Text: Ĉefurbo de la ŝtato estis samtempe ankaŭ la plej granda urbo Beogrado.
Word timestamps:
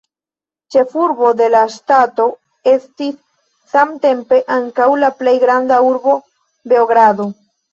Ĉefurbo 0.75 1.27
de 1.41 1.49
la 1.55 1.59
ŝtato 1.73 2.25
estis 2.71 3.13
samtempe 3.75 4.41
ankaŭ 4.57 4.89
la 5.05 5.13
plej 5.21 5.37
granda 5.45 5.81
urbo 5.93 6.17
Beogrado. 6.75 7.31